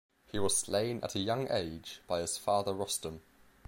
He 0.31 0.39
was 0.39 0.57
slain 0.57 0.99
at 1.03 1.13
a 1.13 1.19
young 1.19 1.47
age 1.51 2.01
by 2.07 2.21
his 2.21 2.35
father 2.35 2.73
Rostam. 2.73 3.19